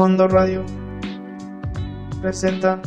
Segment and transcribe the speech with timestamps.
[0.00, 0.64] Fondo Radio
[2.22, 2.80] presenta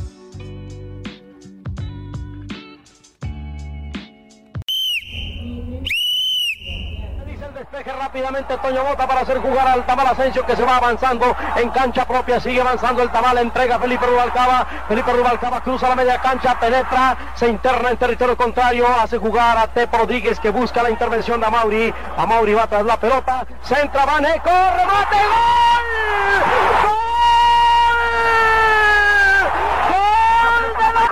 [7.53, 11.69] despeje rápidamente Toño Bota para hacer jugar al Tamal Asensio que se va avanzando en
[11.69, 16.59] cancha propia, sigue avanzando el Tamal, entrega Felipe Rubalcaba, Felipe Rubalcaba cruza la media cancha,
[16.59, 21.39] penetra, se interna en territorio contrario, hace jugar a Tepo Rodríguez que busca la intervención
[21.39, 27.03] de Amauri, Amauri va tras la pelota, centra, Vaneco, remate, gol, gol.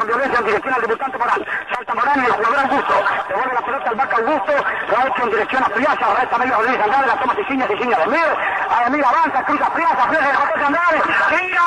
[0.01, 1.45] con violencia en dirección al debutante Morán.
[1.73, 2.93] Salta Morán y el jugador Augusto.
[3.29, 4.51] Devuelve la pelota al vaca Augusto.
[4.89, 6.13] Lo ha hecho en dirección a Friasa.
[6.19, 7.07] Resta medio Rodríguez Andrade.
[7.07, 8.35] La toma Siciña, Siciña de Mir.
[8.69, 10.07] A Mir avanza, cruza Friasa.
[10.07, 11.01] Friasa de José Andrade.
[11.29, 11.61] ¡Tira!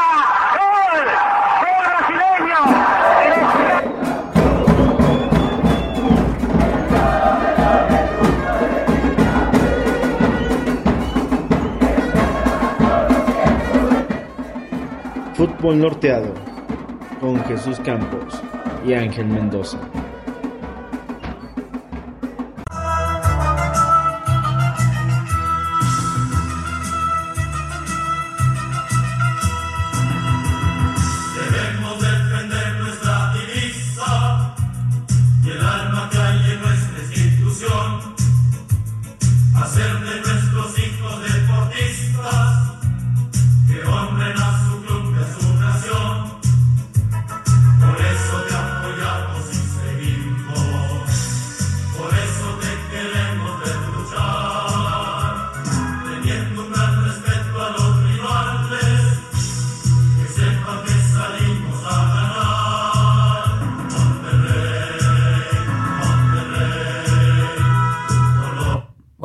[0.60, 1.04] ¡Gol!
[1.64, 2.60] ¡Gol brasileño!
[15.34, 16.32] Fútbol Norteado
[17.20, 18.42] con Jesús Campos
[18.84, 19.78] y Ángel Mendoza.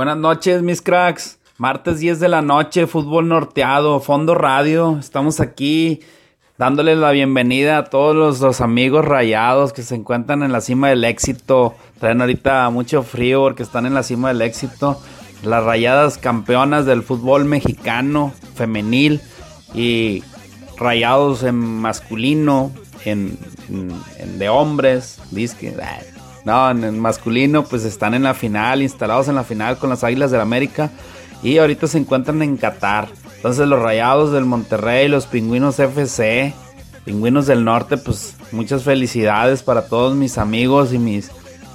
[0.09, 1.37] Buenas noches, mis cracks.
[1.59, 4.97] Martes 10 de la noche, fútbol norteado, fondo radio.
[4.99, 5.99] Estamos aquí
[6.57, 11.03] dándoles la bienvenida a todos los, amigos rayados que se encuentran en la cima del
[11.03, 11.75] éxito.
[11.99, 14.99] Traen ahorita mucho frío porque están en la cima del éxito.
[15.43, 19.21] Las rayadas campeonas del fútbol mexicano, femenil
[19.75, 20.23] y
[20.75, 22.71] rayados en masculino,
[23.05, 23.37] en,
[24.39, 25.71] de hombres, disque.
[26.45, 30.03] No, en el masculino pues están en la final, instalados en la final con las
[30.03, 30.89] Águilas del América
[31.43, 33.09] y ahorita se encuentran en Qatar.
[33.35, 36.53] Entonces los Rayados del Monterrey, los Pingüinos FC,
[37.05, 41.31] Pingüinos del Norte, pues muchas felicidades para todos mis amigos y mis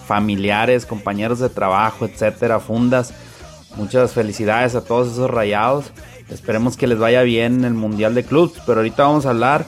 [0.06, 3.14] familiares, compañeros de trabajo, etcétera, fundas.
[3.76, 5.86] Muchas felicidades a todos esos Rayados.
[6.28, 9.66] Esperemos que les vaya bien en el Mundial de Clubs, pero ahorita vamos a hablar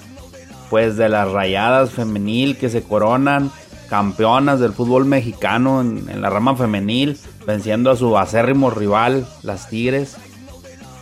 [0.71, 3.51] pues de las rayadas femenil que se coronan
[3.89, 10.17] campeonas del fútbol mexicano en, la rama femenil, venciendo a su acérrimo rival, las Tigres.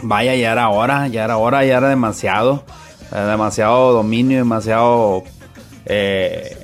[0.02, 2.64] Vaya, ya era hora, ya era hora, ya era demasiado,
[3.12, 5.24] eh, demasiado dominio, demasiado
[5.86, 6.58] eh,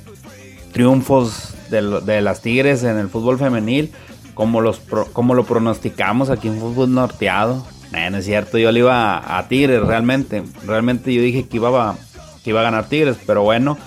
[0.71, 3.91] triunfos de, las Tigres en el fútbol femenil,
[4.33, 7.65] como, los pro- como lo pronosticamos aquí en Fútbol Norteado.
[7.93, 11.89] Eh, es cierto, yo le iba a, a Tigres realmente, realmente yo dije que iba
[11.89, 11.95] a,
[12.43, 13.77] que iba a ganar Tigres, pero bueno,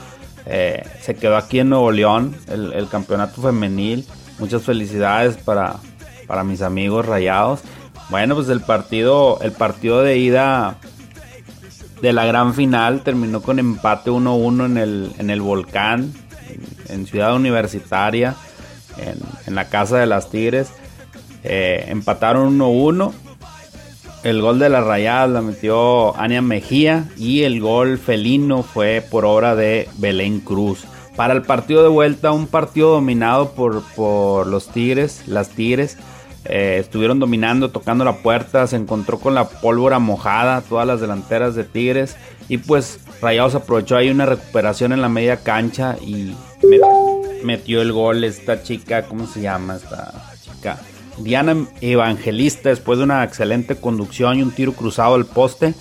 [0.47, 4.07] eh, se quedó aquí en Nuevo León el, campeonato femenil.
[4.39, 5.77] Muchas felicidades para,
[6.27, 7.61] para mis amigos rayados.
[8.11, 10.77] Bueno, pues el partido, el partido de ida
[12.03, 16.13] de la gran final terminó con empate 1-1 en el, en el volcán,
[16.89, 18.35] en, Ciudad Universitaria,
[18.99, 20.71] en, en la casa de las Tigres.
[21.45, 23.13] Eh, empataron 1-1.
[24.25, 29.25] El gol de la rayada la metió Ania Mejía y el gol felino fue por
[29.27, 30.85] obra de Belén Cruz.
[31.15, 35.99] Para el partido de vuelta, un partido dominado por, por los Tigres, las Tigres.
[36.47, 41.55] eh, estuvieron dominando, tocando la puerta, se encontró con la pólvora mojada, todas las delanteras
[41.55, 42.17] de Tigres.
[42.49, 47.93] Y pues Rayados aprovechó ahí una recuperación en la media cancha y met- metió el
[47.93, 50.79] gol esta chica, ¿cómo se llama esta chica?
[51.19, 55.75] Diana Evangelista después de una excelente conducción y un tiro cruzado al poste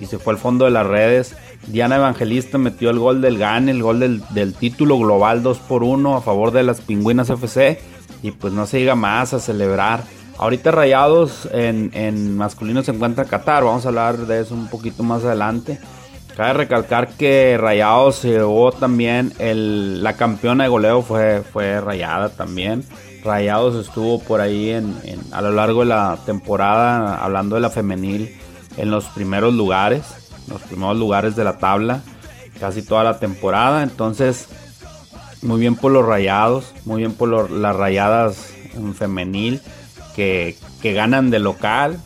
[0.00, 1.36] y se fue al fondo de las redes.
[1.66, 5.84] Diana Evangelista metió el gol del GAN, el gol del, del título global 2 por
[5.84, 7.80] 1 a favor de las Pingüinas FC
[8.22, 10.02] y pues no se diga más a celebrar.
[10.38, 15.02] Ahorita Rayados en, en masculino se encuentra Qatar, vamos a hablar de eso un poquito
[15.02, 15.78] más adelante.
[16.34, 22.30] Cabe recalcar que Rayados se llevó también el, la campeona de goleo fue, fue Rayada
[22.30, 22.84] también.
[23.24, 24.94] Rayados estuvo por ahí en,
[25.32, 28.34] a lo largo de la temporada, hablando de la femenil,
[28.76, 30.02] en los primeros lugares,
[30.48, 32.02] los primeros lugares de la tabla,
[32.58, 33.82] casi toda la temporada.
[33.82, 34.48] Entonces,
[35.42, 39.60] muy bien por los Rayados, muy bien por las Rayadas en femenil
[40.14, 41.98] que, que ganan de local,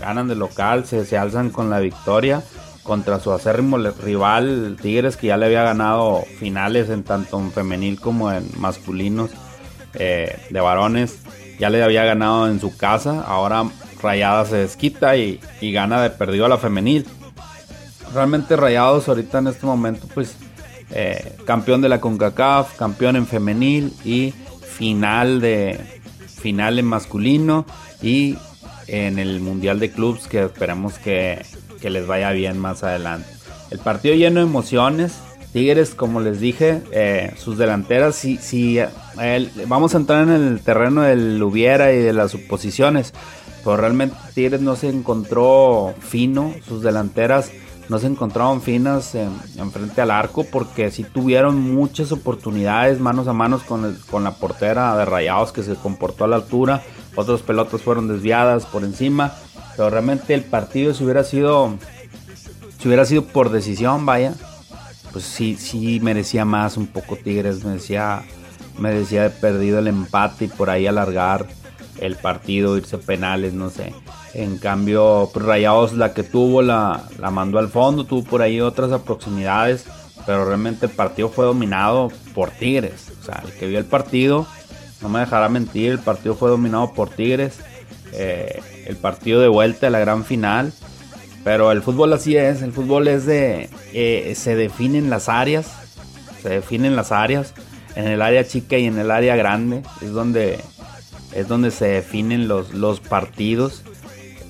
[0.00, 2.42] ganan de local, se, se alzan con la victoria.
[2.82, 8.00] contra su acérrimo rival Tigres que ya le había ganado finales en tanto en femenil
[8.00, 9.30] como en masculinos
[9.94, 11.18] eh, de varones.
[11.58, 13.64] Ya le había ganado en su casa, ahora
[14.02, 17.06] Rayada se desquita y, gana de perdido a la femenil.
[18.12, 20.36] Realmente Rayados ahorita en este momento pues
[20.90, 24.34] eh, campeón de la CONCACAF, campeón en femenil y
[24.76, 25.78] final de
[26.42, 27.64] final en masculino
[28.02, 28.36] y
[28.88, 31.44] en el Mundial de Clubs que esperamos que,
[31.82, 33.28] les vaya bien más adelante.
[33.70, 35.14] El partido lleno de emociones.
[35.52, 38.78] Tigres, como les dije, eh, sus delanteras, si,
[39.66, 43.12] vamos a entrar en el terreno del hubiera y de las suposiciones,
[43.62, 47.50] pero realmente Tigres no se encontró fino, sus delanteras
[47.88, 49.30] no se encontraron finas en,
[49.70, 54.96] frente al arco porque sí tuvieron muchas oportunidades manos a manos con, con la portera
[54.96, 56.82] de Rayados que se comportó a la altura
[57.14, 59.34] otras pelotas fueron desviadas por encima,
[59.76, 61.76] pero realmente el partido si hubiera sido
[62.78, 64.34] si hubiera sido por decisión, vaya,
[65.12, 68.22] pues sí sí merecía más un poco Tigres, merecía
[68.78, 71.46] merecía haber perdido el empate y por ahí alargar
[72.00, 73.94] el partido, irse a penales, no sé.
[74.34, 78.60] En cambio, pues Rayados la que tuvo la, la mandó al fondo, tuvo por ahí
[78.60, 79.84] otras proximidades,
[80.26, 83.12] pero realmente el partido fue dominado por Tigres.
[83.20, 84.46] O sea, el que vio el partido
[85.02, 87.58] no me dejará mentir, el partido fue dominado por Tigres.
[88.12, 90.72] Eh, el partido de vuelta de la gran final.
[91.44, 93.68] Pero el fútbol así es, el fútbol es de...
[93.92, 95.66] Eh, se definen las áreas,
[96.40, 97.54] se definen las áreas,
[97.96, 100.60] en el área chica y en el área grande, es donde,
[101.32, 103.82] es donde se definen los, los partidos.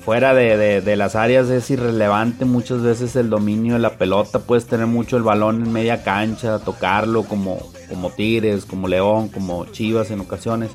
[0.04, 4.66] Fuera de, de, las áreas es irrelevante muchas veces el dominio de la pelota, puedes
[4.66, 7.58] tener mucho el balón en media cancha, tocarlo como,
[7.88, 10.72] como Tigres, como León, como Chivas en ocasiones.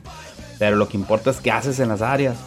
[0.60, 2.38] Pero lo que importa es qué haces en las áreas.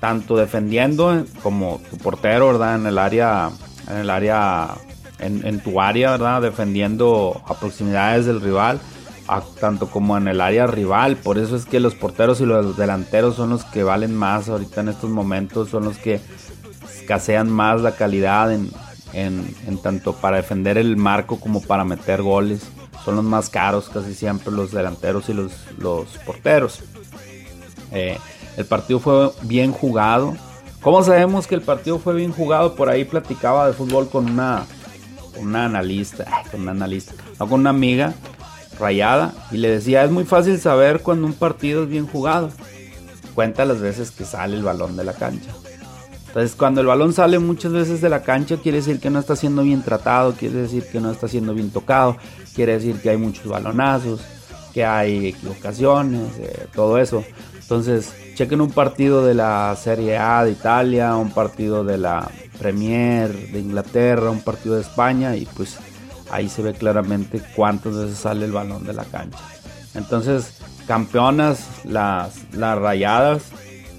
[0.00, 2.76] Tanto defendiendo como tu portero, ¿verdad?
[2.76, 3.50] En el área,
[3.90, 4.74] en el área,
[5.18, 6.42] en, tu área, ¿verdad?
[6.42, 8.80] Defendiendo a proximidades del rival.
[9.60, 11.16] tanto como en el área rival.
[11.16, 14.82] Por eso es que los porteros y los delanteros son los que valen más ahorita
[14.82, 15.70] en estos momentos.
[15.70, 16.20] Son los que
[17.00, 18.70] escasean más la calidad en,
[19.12, 22.68] en tanto para defender el marco como para meter goles
[23.08, 26.80] son los más caros casi siempre los delanteros y los, los porteros.
[27.90, 28.18] Eh,
[28.58, 30.36] el partido fue bien jugado.
[30.82, 32.74] ¿Cómo sabemos que el partido fue bien jugado?
[32.74, 34.66] Por ahí platicaba de fútbol con una,
[35.36, 38.14] una analista, con una analista, con una amiga
[38.80, 42.50] rayada y le decía, es muy fácil saber cuando un partido es bien jugado.
[43.36, 45.52] Cuenta las veces que sale el balón de la cancha.
[46.26, 49.36] Entonces, cuando el balón sale muchas veces de la cancha, quiere decir que no está
[49.36, 52.16] siendo bien tratado, quiere decir que no está siendo bien tocado,
[52.56, 54.20] quiere decir que hay muchos balonazos,
[54.74, 57.24] que hay equivocaciones, eh, todo eso.
[57.62, 62.30] Entonces, chequen un partido de la Serie A de Italia, un partido de la
[62.60, 65.76] Premier de Inglaterra, un partido de España y pues
[66.30, 69.40] ahí se ve claramente cuántas veces sale el balón de la cancha.
[69.96, 70.52] Entonces,
[70.86, 73.42] campeonas, las, las rayadas,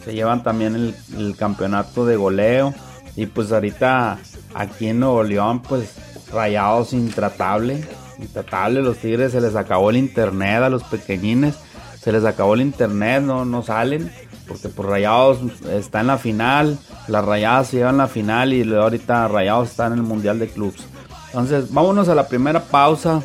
[0.05, 2.73] se llevan también el, campeonato de goleo.
[3.17, 4.19] Y pues ahorita
[4.55, 5.95] aquí en Nuevo León, pues
[6.31, 7.83] rayados intratable.
[8.19, 11.55] Intratable, los tigres se les acabó el internet a los pequeñines.
[12.01, 14.09] Se les acabó el internet, no, no salen.
[14.49, 15.39] Porque por Rayados
[15.69, 16.77] está en la final.
[17.07, 20.83] Las Rayadas se llevan la final y ahorita Rayados está en el Mundial de Clubs.
[21.27, 23.21] Entonces, vámonos a la primera pausa.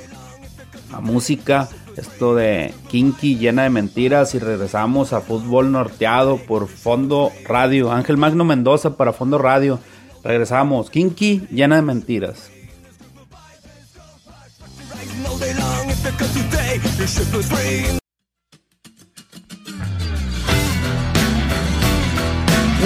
[0.92, 1.68] A música.
[1.96, 7.90] Esto de Kinky llena de mentiras y regresamos a fútbol norteado por Fondo Radio.
[7.90, 9.78] Ángel Magno Mendoza para Fondo Radio.
[10.22, 10.90] Regresamos.
[10.90, 12.50] Kinky llena de mentiras.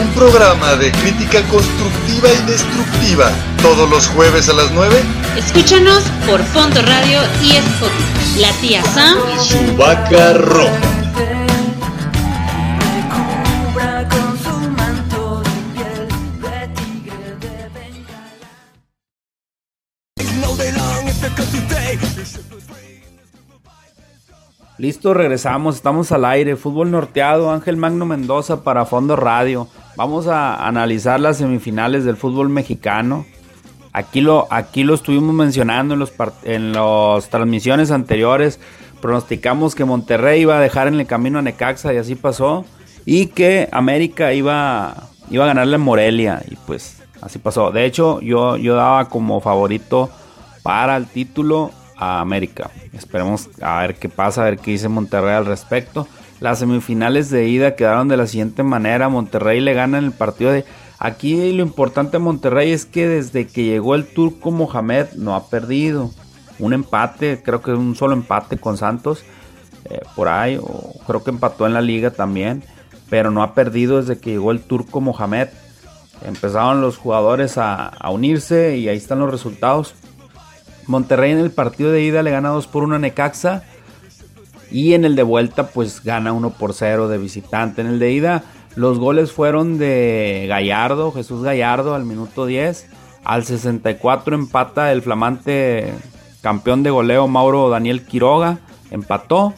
[0.00, 3.30] Un programa de crítica constructiva y destructiva.
[3.60, 4.94] Todos los jueves a las 9.
[5.36, 8.40] Escúchanos por Fondo Radio y Spotify.
[8.40, 10.98] La tía Sam y su vaca roja.
[24.78, 26.54] Listo, regresamos, estamos al aire.
[26.54, 29.66] Fútbol norteado, Ángel Magno Mendoza para Fondo Radio.
[29.98, 33.26] Vamos a analizar las semifinales del fútbol mexicano.
[33.92, 36.12] Aquí lo, aquí estuvimos mencionando en, los
[36.44, 38.60] en las transmisiones anteriores.
[39.00, 42.64] Pronosticamos que Monterrey iba a dejar en el camino a Necaxa y así pasó.
[43.06, 44.94] Y que América iba,
[45.30, 46.44] iba a ganarle a Morelia.
[46.48, 47.72] Y pues así pasó.
[47.72, 50.10] De hecho, yo, yo daba como favorito
[50.62, 52.70] para el título a América.
[52.92, 56.06] Esperemos a ver qué pasa, a ver qué dice Monterrey al respecto.
[56.40, 59.08] Las semifinales de ida quedaron de la siguiente manera.
[59.08, 60.64] Monterrey le gana en el partido de
[60.98, 65.48] Aquí lo importante de Monterrey es que desde que llegó el turco Mohamed no ha
[65.48, 66.10] perdido.
[66.58, 69.24] Un empate, creo que un solo empate con Santos
[69.84, 72.64] eh, por ahí, o creo que empató en la liga también,
[73.08, 75.48] pero no ha perdido desde que llegó el turco Mohamed.
[76.26, 79.94] Empezaron los jugadores a, a unirse y ahí están los resultados.
[80.88, 83.62] Monterrey en el partido de ida le gana 2 por 1 a Necaxa.
[84.70, 87.80] Y en el de vuelta, pues gana 1 por 0 de visitante.
[87.80, 88.44] En el de ida,
[88.76, 92.88] los goles fueron de Gallardo, Jesús Gallardo al minuto 10.
[93.24, 95.92] Al 64 empata el flamante
[96.42, 98.58] campeón de goleo Mauro Daniel Quiroga.
[98.90, 99.54] Empató.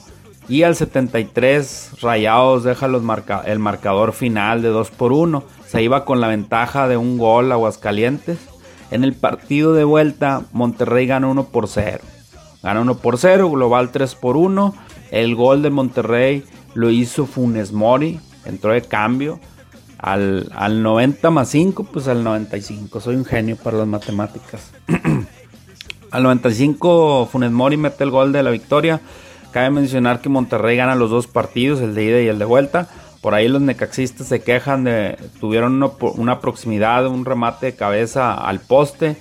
[0.48, 3.04] Y al 73 Rayados deja los
[3.44, 5.44] el marcador final de 2 por 1.
[5.66, 8.38] Se iba con la ventaja de un gol Aguascalientes.
[8.90, 12.00] En el partido de vuelta, Monterrey gana 1 por 0.
[12.62, 14.74] Gana 1 por 0, global 3 por 1.
[15.10, 19.40] El gol de Monterrey lo hizo Funes Mori, entró de cambio.
[19.98, 23.00] Al, al 90 más 5, pues al 95.
[23.00, 24.72] Soy un genio para las matemáticas.
[26.10, 29.00] al 95 Funes Mori mete el gol de la victoria.
[29.52, 32.88] Cabe mencionar que Monterrey gana los dos partidos, el de ida y el de vuelta.
[33.20, 35.18] Por ahí los necaxistas se quejan de.
[35.40, 35.82] Tuvieron
[36.16, 39.16] una, proximidad, un remate de cabeza al poste.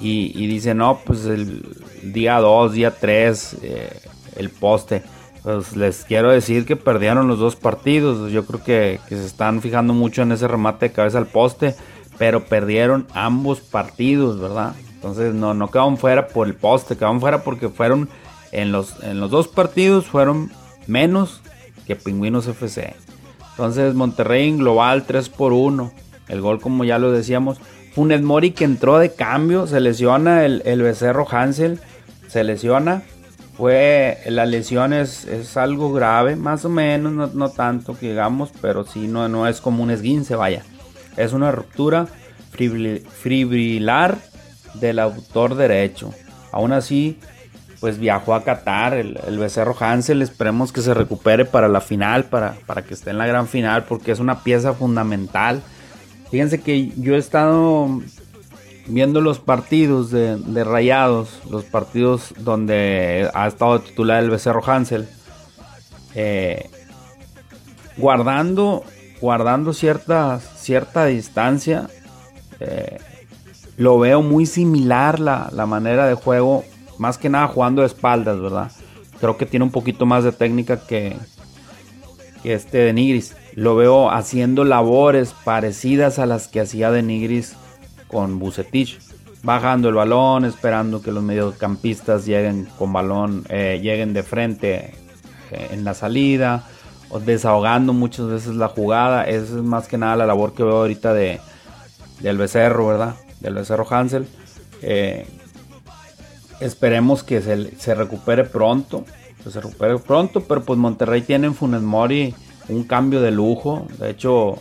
[0.00, 1.62] Y, y dicen, no, pues el
[2.02, 4.00] día 2, día 3, eh,
[4.36, 5.02] el poste.
[5.46, 8.32] Pues les quiero decir que perdieron los dos partidos.
[8.32, 11.76] Yo creo que, se están fijando mucho en ese remate de cabeza al poste.
[12.18, 14.74] Pero perdieron ambos partidos, ¿verdad?
[14.94, 18.08] Entonces no, no quedaron fuera por el poste, quedaron fuera porque fueron
[18.50, 20.50] en los, en los dos partidos fueron
[20.88, 21.42] menos
[21.86, 22.96] que Pingüinos FC.
[23.50, 25.92] Entonces Monterrey en global 3 por 1.
[26.26, 27.60] El gol como ya lo decíamos.
[27.94, 29.68] Funes Mori que entró de cambio.
[29.68, 31.78] Se lesiona el, becerro Hansel.
[32.26, 33.04] Se lesiona.
[33.56, 39.08] Fue, la lesión es, algo grave, más o menos, no, tanto que digamos, pero sí
[39.08, 40.62] no, no es como un esguince, vaya.
[41.16, 42.06] Es una ruptura
[42.52, 44.18] fibrilar
[44.74, 46.12] del autor derecho.
[46.52, 47.18] Aún así,
[47.80, 52.56] pues viajó a Qatar, el, becerro Hansel, esperemos que se recupere para la final, para,
[52.66, 55.62] para que esté en la gran final, porque es una pieza fundamental.
[56.30, 58.02] Fíjense que yo he estado
[58.88, 65.08] viendo los partidos de, Rayados, los partidos donde ha estado titular el becerro Hansel,
[66.14, 66.70] eh,
[67.96, 68.84] guardando,
[69.20, 71.88] guardando cierta, cierta distancia.
[72.60, 72.98] Eh,
[73.76, 76.64] lo veo muy similar la, la manera de juego
[76.98, 78.70] más que nada jugando de espaldas, ¿verdad?
[79.20, 81.16] Creo que tiene un poquito más de técnica que,
[82.42, 83.34] que este de Nigris.
[83.54, 87.56] Lo veo haciendo labores parecidas a las que hacía de Nigris
[88.08, 88.98] con Bucetich.
[89.42, 94.94] Bajando el balón, esperando que los mediocampistas lleguen con balón, eh, lleguen de frente
[95.50, 96.64] eh, en la salida,
[97.10, 99.24] o desahogando muchas veces la jugada.
[99.24, 101.40] Esa es más que nada la labor que veo ahorita de,
[102.20, 103.14] del becerro, ¿verdad?
[103.40, 104.26] Del becerro Hansel.
[104.82, 105.26] Eh,
[106.60, 109.04] Esperemos que se, recupere pronto.
[109.42, 110.42] Que se recupere pronto.
[110.42, 112.34] Pero pues Monterrey tiene en Funes Mori
[112.68, 113.86] un cambio de lujo.
[113.98, 114.58] De hecho,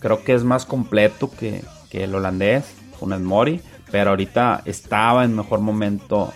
[0.00, 2.64] creo que es más completo que, el holandés,
[2.98, 3.60] Funes Mori.
[3.90, 6.32] Pero ahorita estaba en mejor momento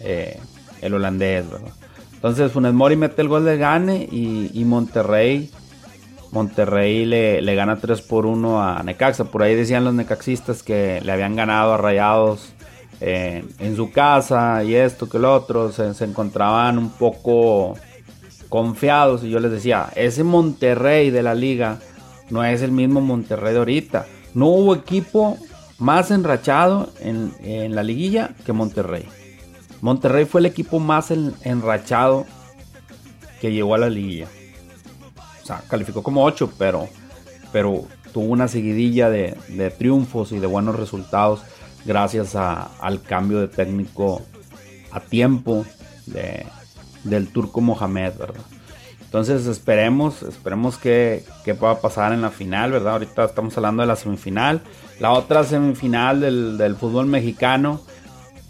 [0.00, 0.38] eh,
[0.80, 1.44] el holandés,
[2.14, 5.50] Entonces Funes Mori mete el gol de gane y, Monterrey.
[6.32, 9.24] Monterrey le, le, gana 3 por 1 a Necaxa.
[9.24, 12.52] Por ahí decían los necaxistas que le habían ganado a Rayados
[13.04, 17.74] en su casa y esto que lo otro, se, encontraban un poco
[18.48, 21.78] confiados y yo les decía, ese Monterrey de la liga
[22.30, 24.06] no es el mismo Monterrey de ahorita.
[24.34, 25.36] No hubo equipo
[25.82, 29.08] más enrachado en, la liguilla que Monterrey.
[29.80, 32.24] Monterrey fue el equipo más enrachado
[33.40, 34.28] que llegó a la liguilla.
[35.42, 36.88] O sea, calificó como 8, pero,
[37.52, 41.42] pero tuvo una seguidilla de, triunfos y de buenos resultados
[41.84, 44.22] gracias al cambio de técnico
[44.92, 45.66] a tiempo
[46.06, 46.46] de,
[47.02, 48.44] del turco Mohamed, ¿verdad?
[49.12, 52.94] Entonces esperemos, esperemos que, que, pueda pasar en la final, ¿verdad?
[52.94, 54.62] Ahorita estamos hablando de la semifinal.
[55.00, 57.82] La otra semifinal del, del fútbol mexicano,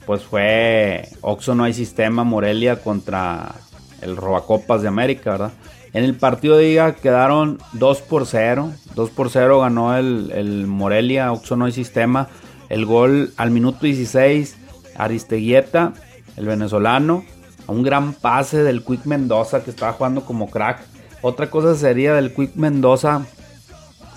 [0.07, 3.57] pues fue Oxo No hay sistema Morelia contra
[4.03, 5.53] el Robacopas de América, ¿verdad?
[5.95, 8.73] En el partido de Liga quedaron 2 por 0.
[8.95, 12.29] 2 por 0 ganó el, el Morelia, Oxo No hay sistema.
[12.69, 14.57] El gol al minuto 16,
[14.95, 15.95] Aristeguieta,
[16.37, 17.25] el venezolano,
[17.67, 20.81] a un gran pase del Quick Mendoza que estaba jugando como crack.
[21.21, 23.27] Otra cosa sería del Quick Mendoza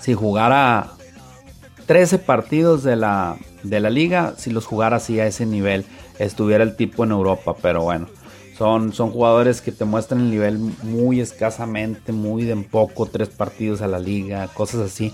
[0.00, 0.92] si jugara
[1.86, 5.84] 13 partidos de la, de la liga, si los jugara así a ese nivel,
[6.18, 8.06] estuviera el tipo en Europa, pero bueno.
[8.56, 13.28] Son, son, jugadores que te muestran el nivel muy escasamente, muy de en poco, tres
[13.28, 15.12] partidos a la liga, cosas así.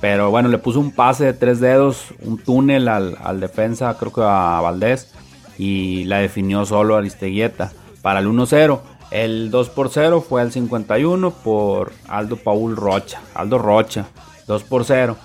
[0.00, 4.12] Pero bueno, le puso un pase de tres dedos, un túnel al, al defensa, creo
[4.12, 5.12] que a Valdés,
[5.60, 8.80] y la definió solo Aristeguieta para el 1-0.
[9.10, 13.20] El 2 por 0 fue al 51 por Aldo Paul Rocha.
[13.34, 14.06] Aldo Rocha,
[14.46, 15.18] 2 por 0.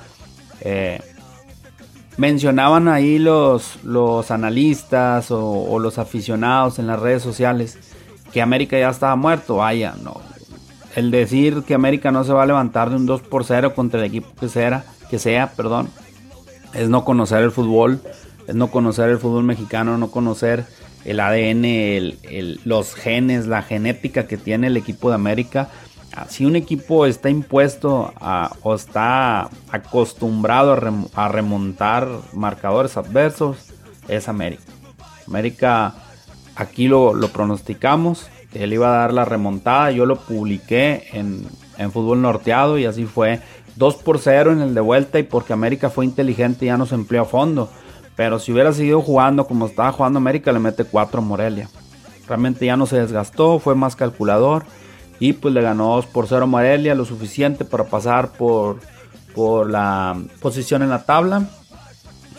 [0.59, 0.99] Eh,
[2.17, 7.77] mencionaban ahí los, los analistas o, o, los aficionados en las redes sociales
[8.33, 9.57] que América ya estaba muerto.
[9.57, 10.19] Vaya, no.
[10.97, 14.01] El decir que América no se va a levantar de un 2 por 0 contra
[14.01, 15.87] el equipo que sea, que sea, perdón,
[16.73, 18.01] es no conocer el fútbol,
[18.47, 20.65] es no conocer el fútbol mexicano, no conocer
[21.05, 25.69] el ADN, el, los genes, la genética que tiene el equipo de América.
[26.29, 33.73] Si un equipo está impuesto a, o está acostumbrado a, rem, a, remontar marcadores adversos,
[34.07, 34.63] es América.
[35.27, 35.93] América,
[36.55, 41.45] aquí lo, pronosticamos, él iba a dar la remontada, yo lo publiqué en,
[41.91, 43.41] Fútbol Norteado y así fue.
[43.75, 47.23] 2 por 0 en el de vuelta y porque América fue inteligente ya nos empleó
[47.23, 47.69] a fondo.
[48.15, 51.69] Pero si hubiera seguido jugando como estaba jugando América, le mete 4 a Morelia.
[52.27, 54.65] Realmente ya no se desgastó, fue más calculador.
[55.19, 58.79] Y pues le ganó 2 por 0 a Morelia, lo suficiente para pasar por,
[59.33, 61.49] por la posición en la tabla.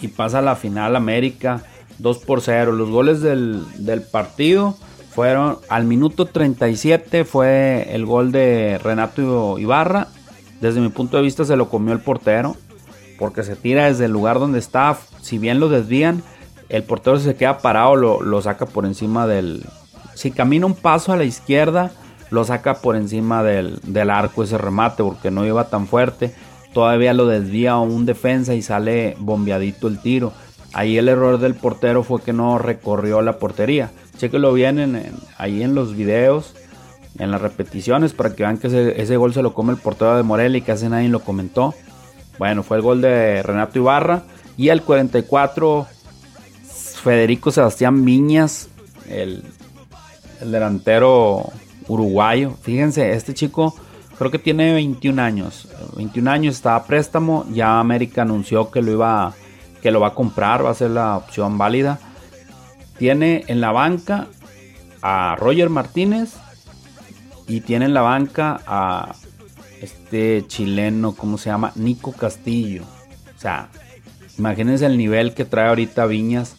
[0.00, 1.62] Y pasa a la final América
[1.99, 2.73] 2 por 0.
[2.73, 4.76] Los goles del, del partido
[5.16, 10.09] fueron al minuto 37 fue el gol de Renato Ibarra.
[10.61, 12.54] Desde mi punto de vista se lo comió el portero
[13.18, 14.99] porque se tira desde el lugar donde está.
[15.26, 16.23] Si bien lo desvían,
[16.68, 19.64] el portero se queda parado, lo, saca por encima del.
[20.14, 21.90] Si camina un paso a la izquierda,
[22.30, 26.33] lo saca por encima del, del arco ese remate, porque no iba tan fuerte.
[26.73, 30.33] Todavía lo desvía un defensa y sale bombeadito el tiro.
[30.73, 33.90] Ahí el error del portero fue que no recorrió la portería.
[34.18, 36.54] Chequenlo bien en, ahí en los videos,
[37.18, 40.16] en las repeticiones, para que vean que ese, ese gol se lo come el portero
[40.16, 41.74] de Morelia y casi nadie lo comentó.
[42.38, 44.22] Bueno, fue el gol de Renato Ibarra.
[44.57, 45.87] Y al 44,
[47.03, 48.69] Federico Sebastián Viñas,
[49.09, 49.45] el,
[50.40, 51.51] el, delantero
[51.88, 52.55] uruguayo.
[52.62, 53.75] Fíjense, este chico
[54.19, 55.69] creo que tiene 21 años.
[55.97, 57.45] 21 años, estaba a préstamo.
[57.53, 59.35] Ya América anunció que lo iba
[59.83, 62.01] que lo va a comprar, va a ser la opción válida.
[62.99, 64.27] Tiene en la banca
[65.01, 66.35] a Roger Martínez
[67.47, 69.14] y tiene en la banca a
[69.81, 71.71] este chileno, ¿cómo se llama?
[71.77, 72.83] Nico Castillo.
[73.37, 73.69] O sea,
[74.38, 76.57] imagínense el nivel que trae ahorita Viñas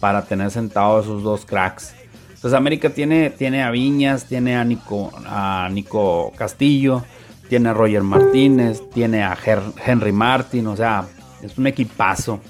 [0.00, 1.94] para tener sentados esos dos cracks.
[2.28, 7.02] Entonces América tiene, tiene a Viñas, tiene a Nico, a Nico Castillo,
[7.48, 9.36] tiene a Roger Martínez, tiene a
[9.84, 11.06] Henry Martin, o sea,
[11.42, 12.40] es un equipazo.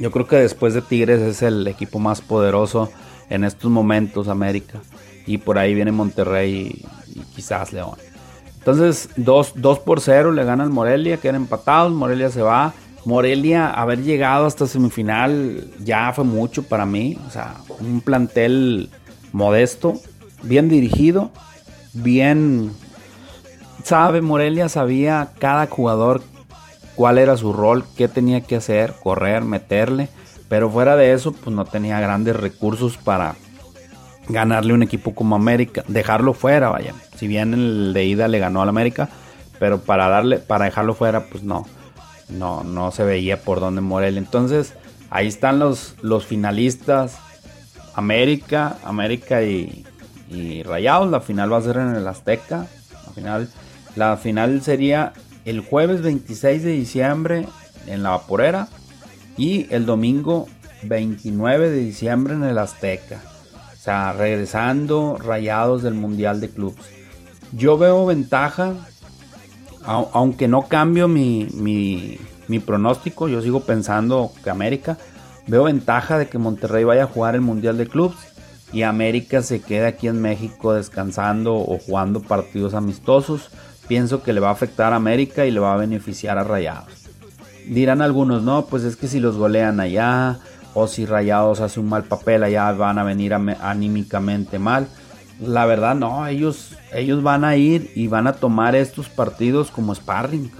[0.00, 2.90] Yo creo que después de Tigres es el equipo más poderoso
[3.30, 4.80] en estos momentos América.
[5.26, 7.96] Y por ahí viene Monterrey y, quizás León.
[8.58, 12.72] Entonces, 2, 2 por 0 le gana al Morelia, quedan empatados, Morelia se va.
[13.04, 17.18] Morelia, haber llegado hasta semifinal ya fue mucho para mí.
[17.26, 18.90] O sea, un plantel
[19.32, 19.94] modesto,
[20.42, 21.30] bien dirigido,
[21.92, 22.72] bien...
[23.82, 26.22] Sabe, Morelia sabía cada jugador
[26.94, 30.08] cuál era su rol, qué tenía que hacer, correr, meterle.
[30.48, 33.34] Pero fuera de eso, pues no tenía grandes recursos para
[34.28, 36.94] ganarle un equipo como América, dejarlo fuera, vaya.
[37.16, 39.08] Si bien el de ida le ganó al América,
[39.58, 41.66] pero para darle, para dejarlo fuera, pues no,
[42.28, 44.18] no, no se veía por dónde Morelia.
[44.18, 44.74] Entonces,
[45.10, 47.18] ahí están los, los finalistas.
[47.94, 49.84] América, América y,
[50.64, 51.10] Rayados.
[51.10, 52.66] La final va a ser en el Azteca.
[53.06, 53.48] La final,
[53.94, 55.12] la final sería
[55.44, 57.46] el jueves 26 de diciembre
[57.86, 58.68] en la Vaporera
[59.36, 60.48] y el domingo
[60.82, 63.20] 29 de diciembre en el Azteca.
[63.72, 66.84] O sea, regresando rayados del Mundial de Clubes.
[67.52, 68.74] Yo veo ventaja,
[69.86, 71.46] aunque no cambio mi,
[72.48, 74.98] mi, pronóstico, yo sigo pensando que América,
[75.46, 78.18] veo ventaja de que Monterrey vaya a jugar el Mundial de Clubes
[78.72, 83.50] y América se quede aquí en México descansando o jugando partidos amistosos.
[83.86, 87.04] Pienso que le va a afectar a América y le va a beneficiar a Rayados.
[87.66, 90.40] Dirán algunos, no, pues es que si los golean allá,
[90.74, 94.88] o si Rayados hace un mal papel allá van a venir anímicamente mal.
[95.40, 99.94] La verdad no, ellos, ellos van a ir y van a tomar estos partidos como
[99.94, 100.50] sparring.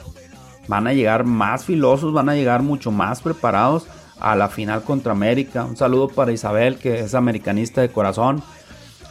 [0.66, 3.87] Van a llegar más filosos, van a llegar mucho más preparados
[4.18, 5.64] a la final contra América.
[5.64, 8.42] Un saludo para Isabel, que es americanista de corazón.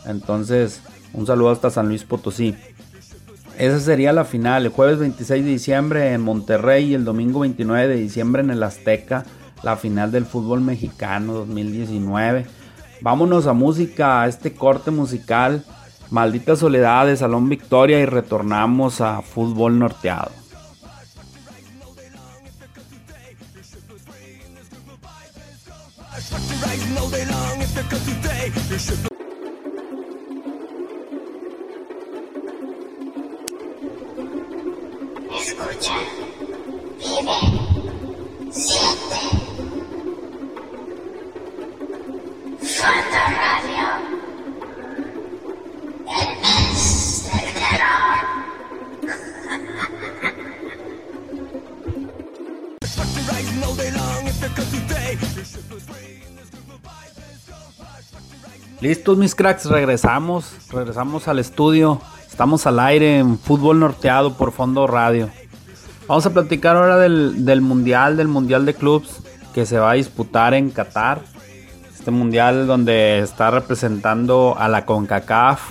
[0.06, 0.82] Entonces,
[1.14, 2.56] un saludo hasta San Luis Potosí.
[3.58, 7.88] Esa sería la final, el jueves 26 de diciembre en Monterrey y el domingo 29
[7.88, 9.26] de diciembre en el Azteca
[9.64, 12.46] la final del fútbol mexicano 2019.
[13.04, 15.66] Vámonos a música, a este corte musical.
[16.10, 20.32] Maldita soledad de Salón Victoria y retornamos a fútbol norteado.
[35.36, 35.94] Escucha,
[37.00, 39.43] vive, siente.
[58.82, 62.02] Listos mis cracks, regresamos, regresamos al estudio.
[62.30, 65.30] Estamos al aire en fútbol norteado por Fondo Radio.
[66.08, 69.22] Vamos a platicar ahora del, del mundial, del mundial de clubs
[69.54, 71.22] que se va a disputar en Qatar.
[71.94, 75.62] Este mundial donde está representando a la CONCACAF,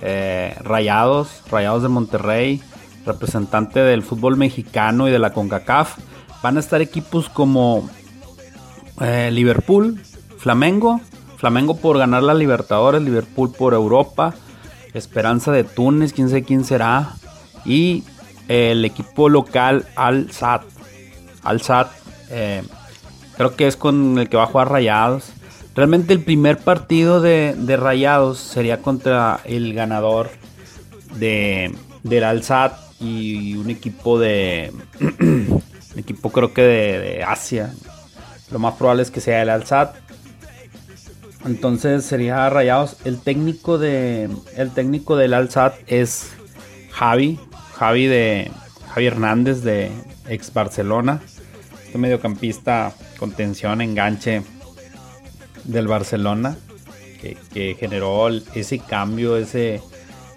[0.00, 2.62] eh, Rayados, Rayados de Monterrey,
[3.06, 5.98] representante del fútbol mexicano y de la CONCACAF.
[6.42, 7.88] Van a estar equipos como
[9.00, 10.00] eh, Liverpool,
[10.38, 11.00] Flamengo,
[11.36, 14.34] Flamengo por ganar la Libertadores, Liverpool por Europa,
[14.92, 17.14] Esperanza de Túnez, quién sé quién será,
[17.64, 18.04] y
[18.48, 20.62] eh, el equipo local Al Sat.
[21.42, 21.90] Al Sat,
[22.30, 22.62] eh,
[23.36, 25.32] creo que es con el que va a jugar Rayados.
[25.74, 30.30] Realmente el primer partido de, Rayados sería contra el ganador
[31.16, 34.72] de, del Al Sat y un equipo de.
[35.96, 37.72] equipo creo que de Asia.
[38.50, 39.94] Lo más probable es que sea el Al Sat.
[41.44, 42.96] Entonces sería Rayados.
[43.04, 44.28] El técnico de.
[44.56, 46.32] El técnico del Alsat es
[46.90, 47.38] Javi.
[47.74, 48.50] Javi de.
[48.88, 49.90] Javi Hernández de
[50.28, 51.20] ex Barcelona.
[51.86, 54.42] Este mediocampista con tensión, enganche
[55.64, 56.56] del Barcelona.
[57.20, 59.82] Que, que generó ese cambio, ese,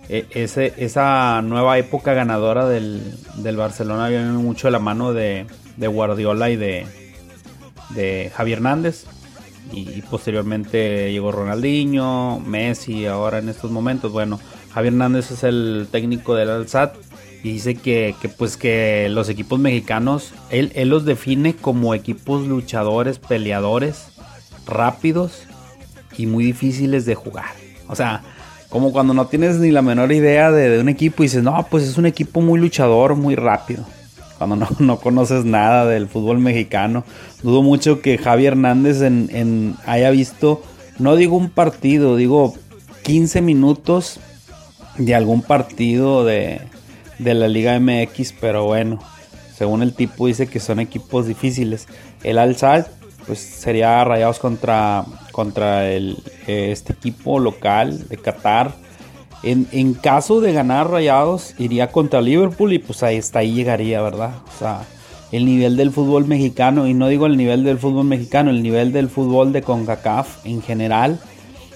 [0.10, 5.46] e, ese, esa nueva época ganadora del, del Barcelona viene mucho de la mano de,
[5.78, 6.86] de Guardiola y de,
[7.90, 9.06] de Javi Hernández
[9.72, 14.40] y posteriormente llegó Ronaldinho, Messi, ahora en estos momentos, bueno,
[14.74, 16.96] Javier Hernández es el técnico del Alsat
[17.44, 24.08] y dice que, pues que los equipos mexicanos, él, los define como equipos luchadores, peleadores,
[24.66, 25.44] rápidos
[26.18, 27.52] y muy difíciles de jugar.
[27.88, 28.22] O sea,
[28.70, 31.68] como cuando no tienes ni la menor idea de, de un equipo y dices, no,
[31.70, 33.86] pues es un equipo muy luchador, muy rápido
[34.46, 37.04] cuando no, no, conoces nada del fútbol mexicano.
[37.42, 40.62] Dudo mucho que Javi Hernández en, haya visto,
[41.00, 42.54] no digo un partido, digo
[43.04, 44.20] 15 minutos
[44.98, 46.62] de algún partido de,
[47.20, 49.00] de la Liga MX, pero bueno,
[49.56, 51.88] según el tipo dice que son equipos difíciles.
[52.24, 52.86] El Al-Sadd
[53.26, 58.74] pues sería rayados contra, contra el, este equipo local de Qatar
[59.44, 64.36] en, caso de ganar Rayados, iría contra Liverpool y pues ahí está, ahí llegaría, ¿verdad?
[64.48, 64.84] O sea,
[65.34, 68.94] el nivel del fútbol mexicano, y no digo el nivel del fútbol mexicano, el nivel
[68.94, 71.20] del fútbol de CONCACAF en general,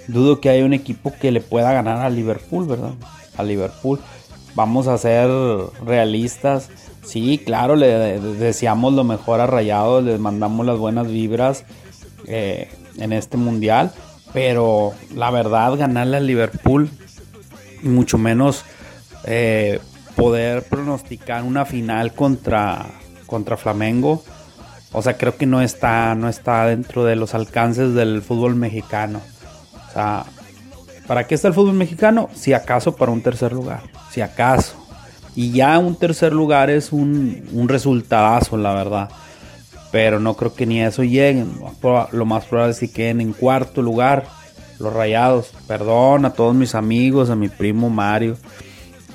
[0.08, 2.94] dudo que haya un equipo que le pueda ganar a Liverpool, ¿verdad?
[3.36, 4.00] A Liverpool.
[4.56, 5.30] Vamos a ser
[5.86, 6.70] realistas.
[7.04, 11.66] Sí, claro, le deseamos lo mejor a Rayados, les mandamos las buenas vibras
[12.28, 13.92] eh, en este mundial.
[14.34, 16.90] Pero la verdad, ganarle a Liverpool
[17.82, 18.66] y mucho menos
[19.26, 19.80] eh,
[20.16, 22.86] poder pronosticar una final contra,
[23.26, 24.24] contra Flamengo.
[24.92, 29.22] O sea, creo que no está, no está dentro de los alcances del fútbol mexicano.
[29.90, 30.26] O sea,
[31.06, 32.30] ¿para qué está el fútbol mexicano?
[32.34, 33.84] Si acaso para un tercer lugar.
[34.12, 34.76] Si acaso.
[35.36, 39.10] Y ya un tercer lugar es un, un resultadazo, la verdad.
[39.92, 41.60] Pero no creo que ni eso lleguen.
[42.12, 44.37] Lo más probable es que queden en cuarto lugar
[44.80, 45.52] los rayados.
[45.68, 48.38] Perdón a todos mis amigos, a mi primo Mario,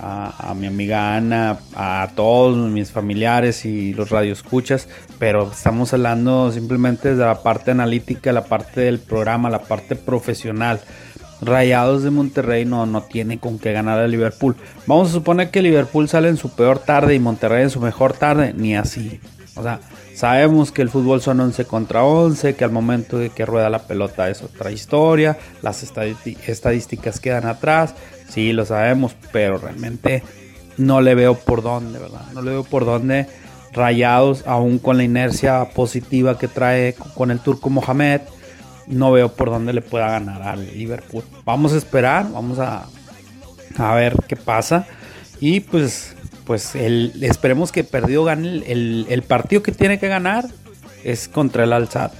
[0.00, 7.14] a, mi amiga Ana, a todos mis familiares y los radioescuchas, pero estamos hablando simplemente
[7.14, 10.80] de la parte analítica, la parte del programa, la parte profesional.
[11.40, 14.54] Rayados de Monterrey no, no tiene con qué ganar a Liverpool.
[14.86, 18.12] Vamos a suponer que Liverpool sale en su peor tarde y Monterrey en su mejor
[18.12, 19.20] tarde, ni así.
[19.54, 19.80] O sea,
[20.14, 23.86] sabemos que el fútbol son 11 contra 11, que al momento de que rueda la
[23.86, 27.94] pelota es otra historia, las estadísticas quedan atrás,
[28.28, 30.22] sí lo sabemos, pero realmente
[30.78, 32.24] no le veo por dónde, ¿verdad?
[32.32, 33.26] No le veo por dónde
[33.72, 38.22] rayados, aún con la inercia positiva que trae con el turco Mohamed,
[38.86, 41.24] no veo por dónde le pueda ganar al Liverpool.
[41.44, 42.86] Vamos a esperar, vamos a,
[43.78, 44.86] a ver qué pasa.
[45.40, 50.46] Y pues pues el, esperemos que perdió gane el, partido que tiene que ganar
[51.04, 52.12] es contra el Alzad.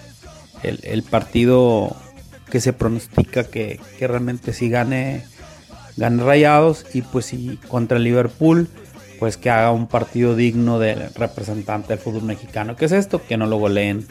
[0.63, 1.97] El, partido
[2.51, 5.25] que se pronostica que, realmente si gane,
[5.97, 8.69] gane Rayados y pues si contra el Liverpool
[9.19, 12.75] pues que haga un partido digno del representante del fútbol mexicano.
[12.75, 13.23] ¿Qué es esto?
[13.25, 14.05] Que no lo goleen.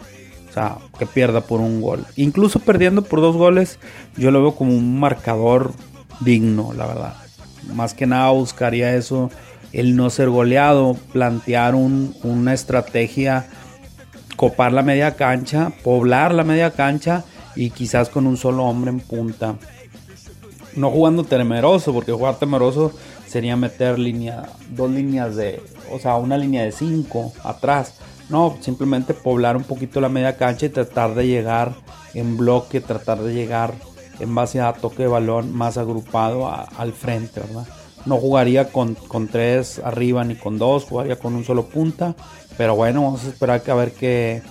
[0.49, 2.05] O sea, que pierda por un gol.
[2.15, 3.77] Incluso perdiendo por dos goles,
[4.15, 5.73] yo lo veo como un marcador
[6.21, 7.13] digno, la verdad.
[7.73, 9.29] Más que nada buscaría eso,
[9.73, 13.47] el no ser goleado, plantear una estrategia,
[14.35, 17.23] copar la media cancha, poblar la media cancha
[17.55, 19.55] y quizás con un solo hombre en punta.
[20.75, 22.91] No jugando temeroso, porque jugar temeroso
[23.27, 27.95] sería meter línea, dos líneas de, o sea, una línea de cinco atrás.
[28.29, 31.73] No, simplemente poblar un poquito la media cancha y tratar de llegar
[32.13, 33.73] en bloque, tratar de llegar
[34.19, 37.67] en base a toque de balón más agrupado al frente, ¿verdad?
[38.05, 42.15] No jugaría con, con, tres arriba ni con dos, jugaría con un solo punta.
[42.57, 44.41] Pero bueno, vamos a esperar a ver qué,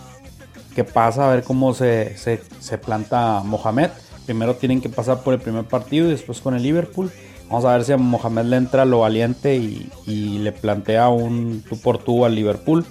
[0.75, 3.91] qué pasa, a ver cómo se, se, planta Mohamed.
[4.27, 7.11] Primero tienen que pasar por el primer partido y después con el Liverpool.
[7.49, 11.65] Vamos a ver si a Mohamed le entra lo valiente y, y le plantea un
[11.69, 12.85] tú por tú al Liverpool.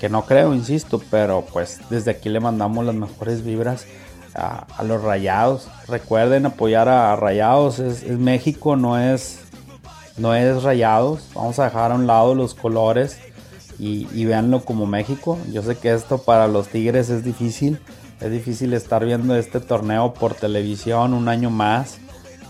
[0.00, 3.86] Que no creo, insisto, pero pues desde aquí le mandamos las mejores vibras
[4.34, 5.68] a, los rayados.
[5.88, 7.78] Recuerden apoyar a, rayados.
[7.78, 9.40] Es, México, no es,
[10.20, 11.28] no es rayados.
[11.34, 13.18] Vamos a dejar a un lado los colores
[13.78, 15.38] y, y véanlo como México.
[15.52, 17.80] Yo sé que esto para los Tigres es difícil.
[18.20, 21.98] Es difícil estar viendo este torneo por televisión un año más.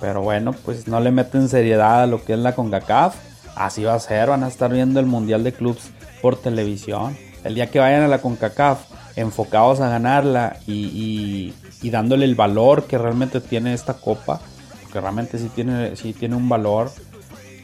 [0.01, 3.15] Pero bueno, pues no le meten seriedad a lo que es la CONCACAF.
[3.55, 5.91] Así va a ser, van a estar viendo el Mundial de Clubs
[6.23, 7.17] por televisión.
[7.45, 8.81] El día que vayan a la CONCACAF
[9.17, 11.53] enfocados a ganarla y,
[11.83, 14.41] dándole el valor que realmente tiene esta copa,
[14.83, 16.91] porque realmente sí tiene, sí tiene un valor.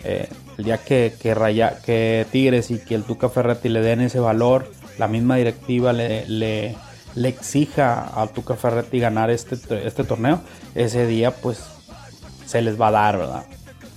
[0.04, 4.20] El día que, que, Raya, que Tigres y que el Tuca Ferretti le den ese
[4.20, 6.76] valor, la misma directiva le, le,
[7.28, 9.56] exija a Tuca Ferretti ganar este,
[9.86, 10.40] este torneo,
[10.74, 11.60] ese día pues
[12.46, 13.44] se les va a dar, ¿verdad?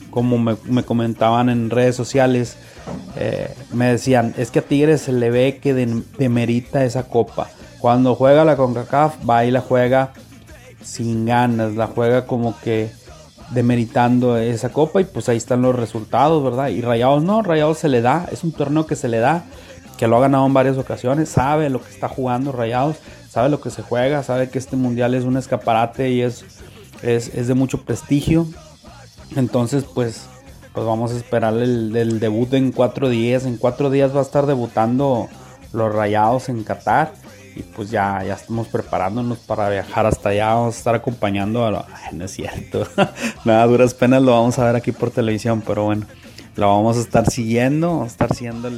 [0.10, 2.58] Como me, me comentaban en redes sociales,
[3.16, 7.50] eh, me decían, es que a Tigres se le ve que demerita esa copa.
[7.80, 10.14] Cuando juega la CONCACAF, va y la juega
[10.82, 12.90] sin ganas, la juega como que
[13.52, 16.70] demeritando esa copa y pues ahí están los resultados, ¿verdad?
[16.70, 19.44] Y Rayados no, Rayados se le da, es un torneo que se le da,
[19.98, 22.98] que lo ha ganado en varias ocasiones, sabe lo que está jugando Rayados,
[23.30, 26.46] sabe lo que se juega, sabe que este mundial es un escaparate y es,
[27.02, 28.48] es, es de mucho prestigio.
[29.36, 30.28] Entonces, pues
[30.74, 33.46] pues vamos a esperar el, debut en cuatro días.
[33.46, 35.28] En cuatro días va a estar debutando
[35.74, 37.14] los Rayados en Qatar.
[37.56, 40.54] Y pues ya, ya estamos preparándonos para viajar hasta allá.
[40.54, 41.88] Vamos a estar acompañando a...
[42.12, 42.88] no es cierto.
[43.46, 45.64] Nada, duras penas lo vamos a ver aquí por televisión.
[45.66, 46.06] Pero bueno,
[46.56, 47.90] lo vamos a estar siguiendo.
[47.90, 48.70] Vamos a estar siguiendo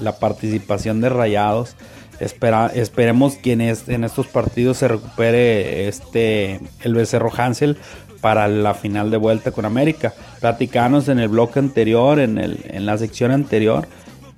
[0.00, 1.76] la participación de Rayados.
[2.20, 7.78] Espera, esperemos que en, en, estos partidos se recupere este el Becerro Hansel
[8.20, 10.12] para la final de vuelta con América.
[10.40, 13.88] Platicamos en el bloque anterior, en, el, en la sección anterior,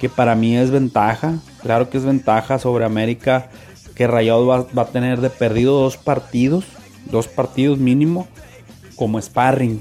[0.02, 3.50] que para mí es ventaja, claro que es ventaja sobre América,
[3.94, 6.64] que Rayados va, va, a tener de perdido dos partidos,
[7.08, 8.26] dos partidos mínimo,
[8.96, 9.78] como sparring,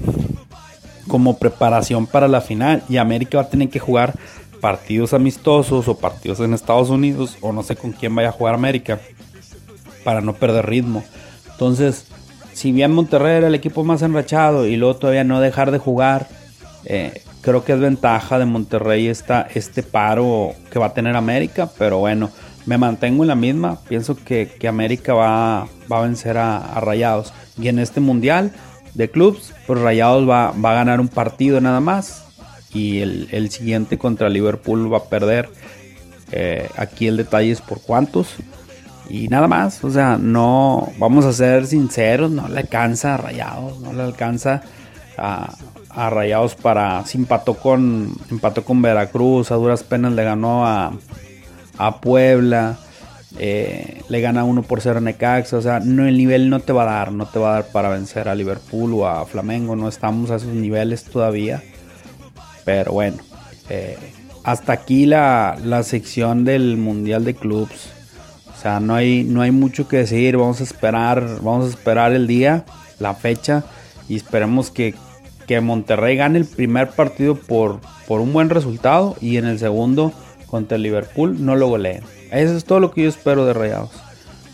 [1.08, 4.14] como preparación para la final, y América va a tener que jugar
[4.60, 8.54] partidos amistosos o partidos en Estados Unidos, o no sé con quién vaya a jugar
[8.54, 9.00] América,
[10.04, 11.02] para no perder ritmo.
[11.50, 12.06] Entonces,
[12.52, 16.28] si bien Monterrey era el equipo más enrachado y luego todavía no dejar de jugar,
[16.84, 21.68] eh, creo que es ventaja de Monterrey esta, este paro que va a tener América,
[21.76, 22.30] pero bueno,
[22.64, 27.34] me mantengo en la misma, pienso que, América va, va, a vencer a, Rayados.
[27.60, 28.52] Y en este mundial
[28.94, 32.24] de clubs, pues Rayados va, a ganar un partido nada más
[32.72, 35.50] y el, siguiente contra Liverpool va a perder.
[36.30, 38.36] Eh, aquí el detalle es por cuántos.
[39.10, 43.80] Y nada más, o sea, no, vamos a ser sinceros, no le alcanza a Rayados,
[43.80, 44.62] no le alcanza
[45.18, 45.52] a,
[45.94, 50.92] Rayados para, se empató con, empató con Veracruz, a duras penas le ganó a,
[51.78, 52.78] a Puebla,
[53.38, 56.72] eh, le gana 1 por 0 a Necaxa, o sea, no, el nivel no te
[56.72, 59.76] va a dar, no te va a dar para vencer a Liverpool o a Flamengo,
[59.76, 61.62] no estamos a esos niveles todavía,
[62.64, 63.18] pero bueno,
[63.68, 63.96] eh,
[64.44, 67.90] hasta aquí la, la sección del Mundial de Clubs.
[68.52, 70.36] O sea, no hay, no hay mucho que decir.
[70.36, 72.64] Vamos a esperar, vamos a esperar el día,
[72.98, 73.64] la fecha.
[74.08, 74.94] Y esperemos que,
[75.46, 79.16] que Monterrey gane el primer partido por, por un buen resultado.
[79.20, 80.12] Y en el segundo,
[80.46, 82.02] contra el Liverpool, no lo goleen.
[82.30, 83.90] Eso es todo lo que yo espero de Rayados.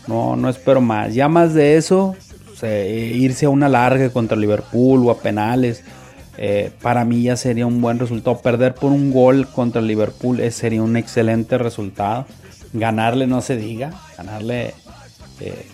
[0.07, 1.13] No, no espero más.
[1.13, 2.15] Ya más de eso,
[2.61, 5.83] irse a una larga contra el Liverpool o a penales.
[6.37, 8.39] Eh, para mí ya sería un buen resultado.
[8.39, 12.25] Perder por un gol contra el Liverpool eh, sería un excelente resultado
[12.73, 14.73] ganarle no se diga, ganarle
[15.39, 15.65] eh,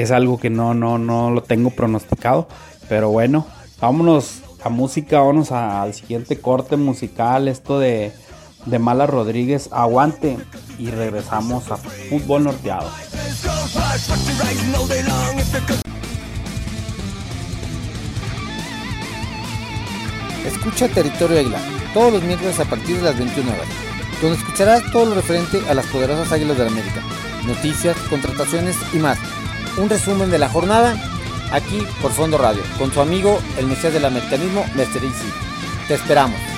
[0.00, 2.48] es algo que no, no, no lo tengo pronosticado,
[2.88, 3.46] pero bueno,
[3.82, 8.12] vámonos a música, vámonos al siguiente corte musical, esto de,
[8.64, 10.38] de Mala Rodríguez, aguante
[10.78, 12.88] y regresamos a fútbol norteado.
[20.46, 21.58] Escucha Territorio Águila
[21.92, 23.66] todos los miércoles a partir de las 21 horas,
[24.20, 27.02] donde escucharás todo lo referente a las poderosas Águilas de la América,
[27.46, 29.18] noticias, contrataciones y más.
[29.76, 30.94] Un resumen de la jornada
[31.52, 35.04] aquí por Fondo Radio, con su amigo el Mesías del Americanismo, Mr.
[35.04, 35.32] Easy.
[35.88, 36.51] Te esperamos.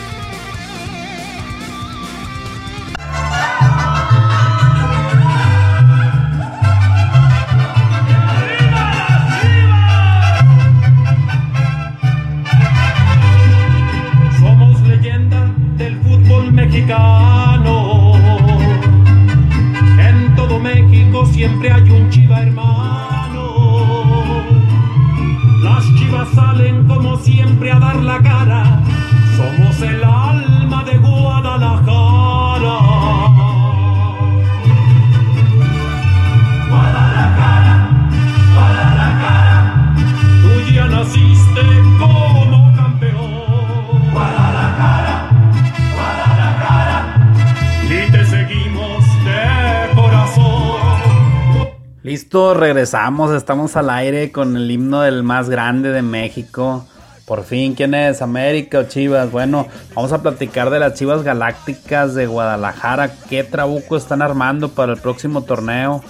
[52.68, 56.86] Regresamos, estamos al aire con el himno del más grande de México.
[57.26, 58.22] Por fin, ¿quién es?
[58.22, 59.30] ¿América o Chivas?
[59.30, 63.12] Bueno, vamos a platicar de las Chivas Galácticas de Guadalajara.
[63.28, 66.02] ¿Qué trabuco están armando para el próximo torneo?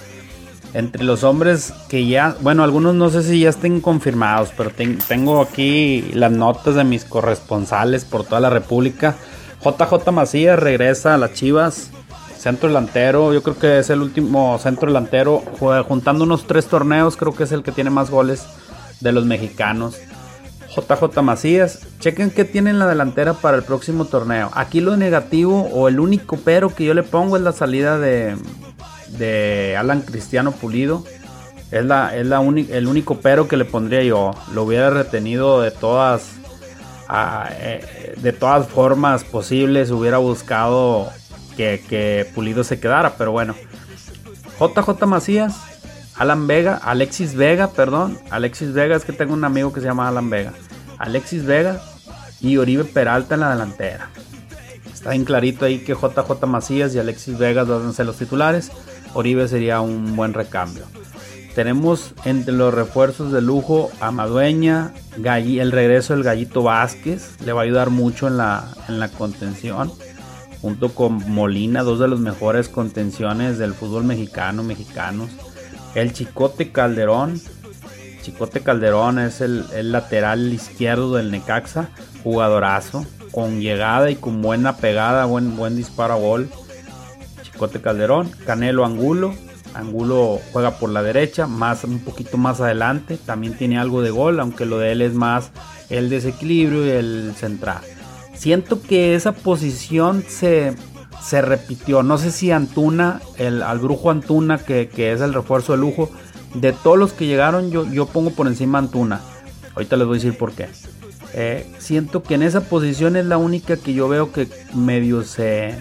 [0.73, 4.97] Entre los hombres que ya, bueno, algunos no sé si ya estén confirmados, pero ten-
[5.09, 9.15] tengo aquí las notas de mis corresponsales por toda la República.
[9.61, 11.91] JJ Macías regresa a las Chivas,
[12.37, 15.41] centro delantero, yo creo que es el último centro delantero,
[15.87, 18.45] juntando unos tres torneos, creo que es el que tiene más goles
[19.01, 19.97] de los mexicanos.
[20.75, 24.51] JJ Macías, chequen qué tiene en la delantera para el próximo torneo.
[24.53, 28.35] Aquí lo negativo o el único pero que yo le pongo es la salida de,
[29.17, 31.03] de Alan Cristiano Pulido.
[31.71, 34.31] Es, la, es la uni- el único pero que le pondría yo.
[34.53, 36.31] Lo hubiera retenido de todas,
[37.07, 39.91] ah, eh, de todas formas posibles.
[39.91, 41.09] Hubiera buscado
[41.55, 43.55] que, Pulido se quedara, pero bueno.
[44.59, 45.55] JJ Macías,
[46.15, 48.17] Alan Vega, Alexis Vega, perdón.
[48.29, 50.53] Alexis Vega, es que tengo un amigo que se llama Alan Vega.
[50.97, 51.81] Alexis Vega
[52.39, 54.09] y Oribe Peralta en la delantera.
[54.93, 58.71] Está bien clarito ahí que JJ Macías y Alexis Vega van a ser los titulares.
[59.13, 60.83] Oribe sería un buen recambio.
[61.55, 67.61] Tenemos entre los refuerzos de lujo a Madueña, el regreso del Gallito Vázquez, le va
[67.61, 69.89] a ayudar mucho en la, en la contención,
[70.65, 75.29] junto con Molina, dos de los mejores contenciones del fútbol mexicano, mexicanos.
[75.93, 77.39] El Chicote Calderón,
[78.23, 81.89] Chicote Calderón es el, el lateral izquierdo del Necaxa,
[82.23, 86.49] jugadorazo, con llegada y con buena pegada, buen, buen disparo a gol.
[87.43, 89.35] Chicote Calderón, Canelo Angulo,
[89.75, 94.39] Angulo juega por la derecha, más un poquito más adelante, también tiene algo de gol,
[94.39, 95.51] aunque lo de él es más
[95.91, 97.83] el desequilibrio y el central.
[98.35, 100.75] Siento que esa posición se,
[101.21, 102.03] se repitió.
[102.03, 106.11] No sé si Antuna, el, al brujo Antuna, que, que es el refuerzo de lujo,
[106.53, 109.21] de todos los que llegaron, yo, yo pongo por encima Antuna.
[109.75, 110.67] Ahorita les voy a decir por qué.
[111.33, 115.75] Eh, siento que en esa posición es la única que yo veo que medio se,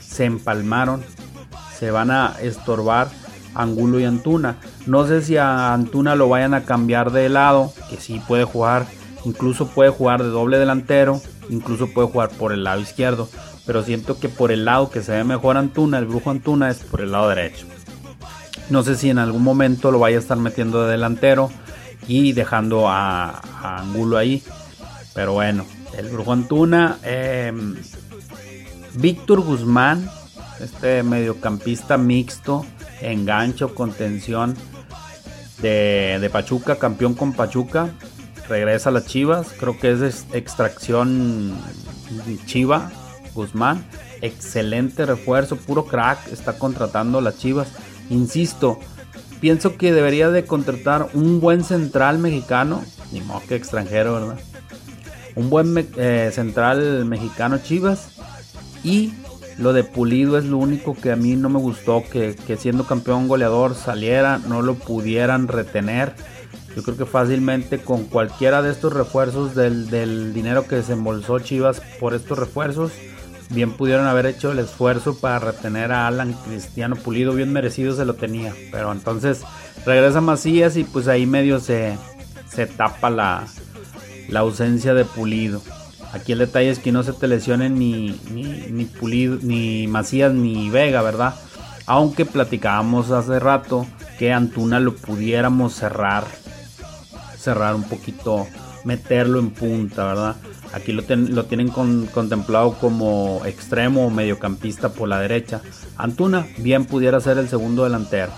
[0.00, 1.02] se empalmaron.
[1.78, 3.08] Se van a estorbar
[3.54, 4.56] Angulo y Antuna.
[4.86, 8.86] No sé si a Antuna lo vayan a cambiar de lado, que sí puede jugar.
[9.24, 11.20] Incluso puede jugar de doble delantero.
[11.50, 13.28] Incluso puede jugar por el lado izquierdo.
[13.66, 16.78] Pero siento que por el lado que se ve mejor Antuna, el brujo Antuna, es
[16.78, 17.66] por el lado derecho.
[18.70, 21.50] No sé si en algún momento lo vaya a estar metiendo de delantero
[22.08, 23.40] y dejando a,
[23.80, 24.42] Angulo ahí.
[25.14, 25.64] Pero bueno,
[25.96, 26.98] el Brujo Antuna.
[27.02, 27.52] eh,
[28.94, 30.08] Víctor Guzmán,
[30.58, 32.64] este mediocampista mixto,
[33.02, 34.54] engancho, contención
[35.60, 37.90] de Pachuca, campeón con Pachuca.
[38.48, 41.54] Regresa a las Chivas, creo que es ex- extracción
[42.46, 42.90] Chiva,
[43.34, 43.84] Guzmán.
[44.22, 47.68] Excelente refuerzo, puro crack, está contratando las Chivas.
[48.08, 48.78] Insisto,
[49.40, 54.38] pienso que debería de contratar un buen central mexicano, ni modo que extranjero, ¿verdad?
[55.34, 58.08] Un buen eh, central mexicano Chivas
[58.82, 59.12] y
[59.58, 62.86] lo de Pulido es lo único que a mí no me gustó, que, que siendo
[62.86, 66.14] campeón goleador saliera, no lo pudieran retener.
[66.76, 72.12] Yo creo que fácilmente con cualquiera de estos refuerzos del, dinero que desembolsó Chivas por
[72.12, 72.92] estos refuerzos,
[73.48, 78.04] bien pudieron haber hecho el esfuerzo para retener a Alan Cristiano Pulido, bien merecido se
[78.04, 78.54] lo tenía.
[78.70, 79.40] Pero entonces
[79.86, 81.96] regresa Macías y pues ahí medio se,
[82.50, 83.46] se tapa la,
[84.28, 85.62] la ausencia de Pulido.
[86.12, 90.34] Aquí el detalle es que no se te lesionen ni, ni, ni Pulido, ni Macías,
[90.34, 91.36] ni Vega, ¿verdad?
[91.86, 93.86] Aunque platicábamos hace rato
[94.18, 96.24] que Antuna lo pudiéramos cerrar,
[97.46, 98.48] cerrar un poquito,
[98.84, 100.36] meterlo en punta, ¿verdad?
[100.72, 105.60] Aquí lo, lo tienen contemplado como extremo o mediocampista por la derecha.
[105.96, 108.32] Antuna bien pudiera ser el segundo delantero.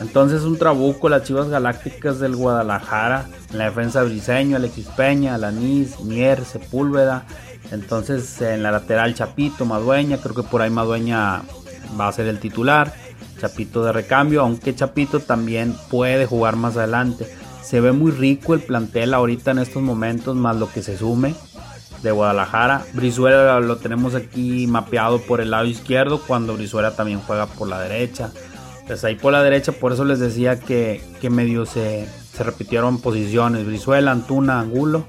[0.00, 6.00] Entonces un trabuco, las Chivas Galácticas del Guadalajara, en la defensa Briseño, Alexis Peña, Lanís,
[6.00, 7.24] Mier, Sepúlveda.
[7.70, 11.42] Entonces en la lateral Chapito, Madueña, creo que por ahí Madueña
[11.98, 12.92] va a ser el titular.
[13.40, 17.32] Chapito de recambio, aunque Chapito también puede jugar más adelante.
[17.62, 21.34] Se ve muy rico el plantel ahorita en estos momentos, más lo que se sume
[22.02, 22.84] de Guadalajara.
[22.94, 27.80] Brizuela lo tenemos aquí mapeado por el lado izquierdo, cuando Brizuela también juega por la
[27.80, 28.32] derecha.
[28.86, 33.00] Pues ahí por la derecha, por eso les decía que, que medio se, se repitieron
[33.00, 33.66] posiciones.
[33.66, 35.04] Brizuela, Antuna, Angulo.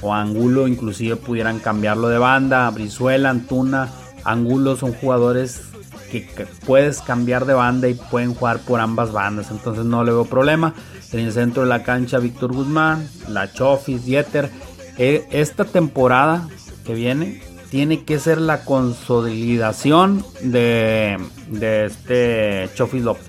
[0.00, 2.70] O Angulo inclusive pudieran cambiarlo de banda.
[2.70, 3.88] Brizuela, Antuna,
[4.24, 5.62] Angulo son jugadores
[6.10, 9.50] que, puedes cambiar de banda y pueden jugar por ambas bandas.
[9.50, 10.74] Entonces no le veo problema.
[11.12, 14.50] En el centro de la cancha Víctor Guzmán, la Chofis, Dieter.
[14.98, 16.48] E, esta temporada
[16.84, 17.40] que viene
[17.70, 23.28] tiene que ser la consolidación de, de este Chofi López.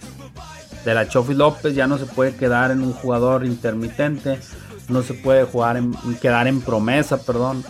[0.85, 4.39] De la Chofi López ya no se puede quedar en un jugador intermitente,
[4.87, 7.63] no se puede jugar en, quedar en promesa, perdón.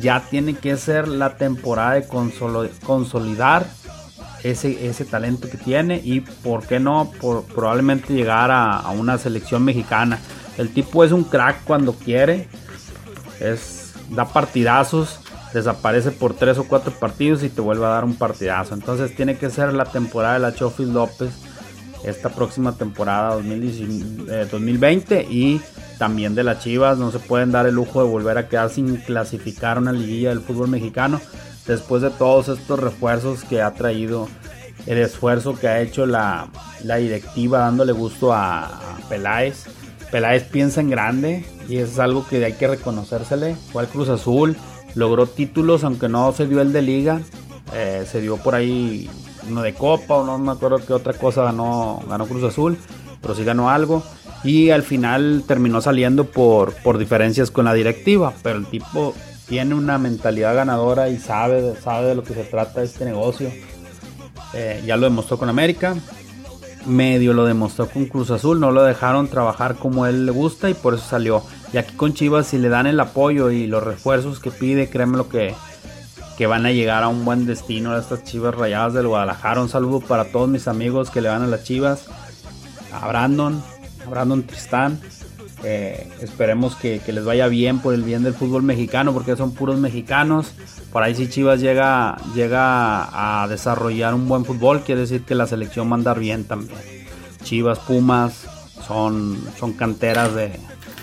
[0.00, 3.66] Ya tiene que ser la temporada de consolidar
[4.50, 9.18] ese, ese talento que tiene y por qué no por, probablemente llegar a, a una
[9.18, 10.18] selección mexicana.
[10.58, 12.48] El tipo es un crack cuando quiere,
[13.40, 15.20] es da partidazos
[15.52, 18.74] desaparece por tres o cuatro partidos y te vuelve a dar un partidazo.
[18.74, 21.30] Entonces tiene que ser la temporada de la Chofis López
[22.04, 25.60] esta próxima temporada 2020 eh, y
[25.98, 26.98] también de las Chivas.
[26.98, 30.40] No se pueden dar el lujo de volver a quedar sin clasificar una liguilla del
[30.40, 31.20] fútbol mexicano
[31.66, 34.28] después de todos estos refuerzos que ha traído
[34.86, 36.48] el esfuerzo que ha hecho la,
[36.82, 39.64] directiva dándole gusto a, Peláez.
[40.10, 43.56] Peláez piensa en grande y es algo que hay que reconocérsele.
[43.72, 44.56] Fue al Cruz Azul,
[44.94, 47.20] logró títulos, aunque no se dio el de liga.
[47.74, 49.10] Eh, se dio por ahí
[49.48, 52.78] uno de Copa o no me acuerdo qué otra cosa ganó, ganó Cruz Azul,
[53.20, 54.02] pero sí ganó algo.
[54.44, 59.14] Y al final terminó saliendo por, por diferencias con la directiva, pero el tipo
[59.48, 63.50] tiene una mentalidad ganadora y sabe, sabe de lo que se trata este negocio.
[64.54, 65.96] Eh, ya lo demostró con América,
[66.86, 70.74] medio lo demostró con Cruz Azul, no lo dejaron trabajar como él le gusta y
[70.74, 71.42] por eso salió.
[71.72, 75.16] Y aquí con Chivas, si le dan el apoyo y los refuerzos que pide, créeme
[75.16, 75.54] lo que,
[76.36, 79.60] que van a llegar a un buen destino a estas Chivas rayadas del Guadalajara.
[79.60, 82.06] Un saludo para todos mis amigos que le van a las Chivas,
[82.92, 83.62] a Brandon,
[84.04, 85.00] a Brandon Tristán.
[85.64, 90.52] Esperemos que, les vaya bien por el bien del fútbol mexicano, porque son puros mexicanos.
[90.92, 95.46] Por ahí si Chivas llega, llega a desarrollar un buen fútbol, quiere decir que la
[95.46, 96.78] selección va a andar bien también.
[97.42, 98.46] Chivas, Pumas,
[98.86, 100.52] son, son canteras de,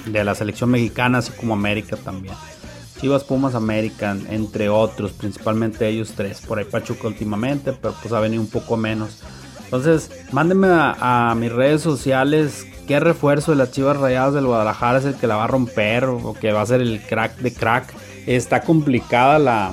[0.05, 2.35] de la selección mexicana, así como América también.
[2.99, 6.41] Chivas, Pumas, América, entre otros, principalmente ellos tres.
[6.41, 9.21] Por ahí Pachuca últimamente, pero pues ha venido un poco menos.
[9.65, 15.05] Entonces, mándenme a, mis redes sociales qué refuerzo de las Chivas Rayadas del Guadalajara es
[15.05, 17.93] el que la va a romper o que va a ser el crack de crack.
[18.25, 19.71] Está complicada la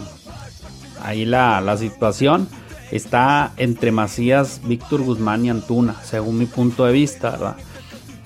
[1.03, 2.49] ahí la, la situación.
[2.91, 7.57] Está entre Macías, Víctor Guzmán y Antuna, según mi punto de vista, ¿verdad?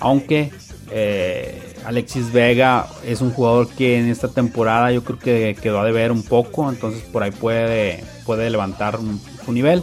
[0.00, 0.50] Aunque
[0.90, 5.84] eh, Alexis Vega es un jugador que en esta temporada yo creo que quedó a
[5.84, 8.98] deber un poco, entonces por ahí puede, puede levantar
[9.44, 9.82] su nivel.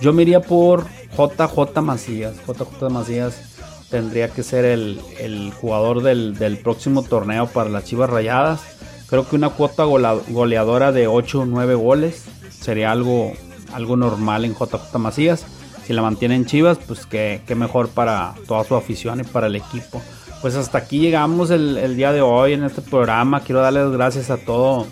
[0.00, 0.86] Yo me iría por
[1.16, 2.36] JJ Macías.
[2.46, 3.49] JJ Macías
[3.90, 8.60] tendría que ser el, jugador del, próximo torneo para las Chivas Rayadas.
[9.08, 13.32] Creo que una cuota goleadora de 8 o 9 goles sería algo,
[13.72, 15.44] algo normal en JJ Macías.
[15.86, 19.56] Si la mantienen Chivas, pues que, que mejor para toda su afición y para el
[19.56, 20.00] equipo
[20.40, 23.40] pues hasta aquí llegamos el, día de hoy en este programa.
[23.40, 24.86] Quiero darles gracias a todo,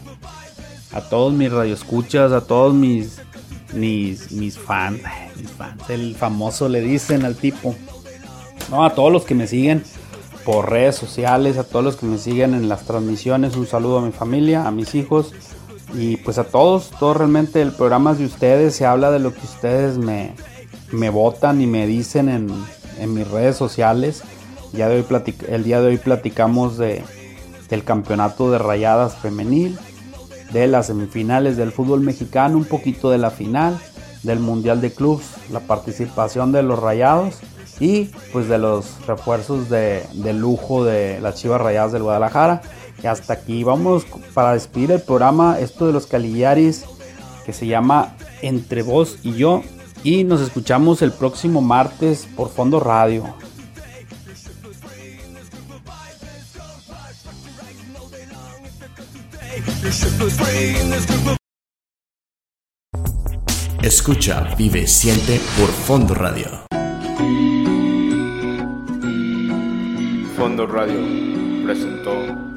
[0.93, 3.21] a todos mis radioescuchas, a todos mis,
[3.73, 5.01] mis, mis fans,
[5.37, 7.75] mis fans, el famoso le dicen al tipo.
[8.71, 9.83] No, a todos los que me siguen
[10.45, 14.03] por redes sociales, a todos los que me siguen en las transmisiones, un saludo a
[14.03, 15.33] mi familia, a mis hijos
[15.95, 19.33] y pues a todos, todo realmente el programa es de ustedes, se habla de lo
[19.33, 20.35] que ustedes me,
[20.93, 22.49] me votan y me dicen en,
[22.99, 24.23] en mis redes sociales.
[24.73, 25.05] De hoy
[25.49, 27.03] el día de hoy platicamos de,
[27.71, 29.79] del campeonato de rayadas femenil,
[30.53, 33.79] de las semifinales del fútbol mexicano, un poquito de la final,
[34.23, 37.37] del Mundial de Clubs, la participación de los rayados
[37.81, 42.63] y pues de los refuerzos de, lujo de las Chivas Rayadas del Guadalajara.
[43.03, 46.85] Y hasta aquí vamos para despedir el programa, esto de los Calillaris,
[47.47, 49.63] que se llama Entre vos y yo.
[50.03, 53.35] Y nos escuchamos el próximo martes por Fondo Radio.
[63.83, 66.69] Escucha, vive, siente por Fondo Radio.
[70.39, 71.01] Fondo Radio
[71.65, 72.48] presentó